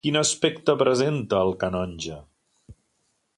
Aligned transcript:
Quin 0.05 0.15
aspecte 0.19 0.75
presenta 0.79 1.43
el 1.49 1.53
canonge? 1.65 2.19